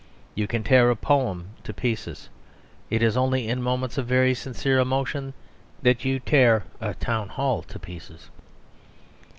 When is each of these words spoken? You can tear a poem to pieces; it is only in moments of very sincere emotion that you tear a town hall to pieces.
You 0.33 0.47
can 0.47 0.63
tear 0.63 0.89
a 0.89 0.95
poem 0.95 1.51
to 1.63 1.75
pieces; 1.75 2.29
it 2.89 3.03
is 3.03 3.15
only 3.15 3.47
in 3.47 3.61
moments 3.61 3.99
of 3.99 4.07
very 4.07 4.33
sincere 4.33 4.79
emotion 4.79 5.35
that 5.83 6.03
you 6.05 6.19
tear 6.19 6.63
a 6.79 6.95
town 6.95 7.29
hall 7.29 7.61
to 7.61 7.77
pieces. 7.77 8.31